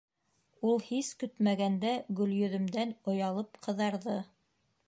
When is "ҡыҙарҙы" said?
3.69-4.21